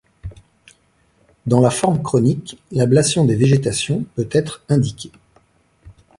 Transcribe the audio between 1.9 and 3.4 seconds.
chronique, l’ablation des